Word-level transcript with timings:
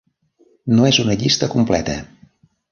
No 0.77 0.87
és 0.93 0.99
una 1.05 1.17
llista 1.25 1.53
completa. 1.53 2.01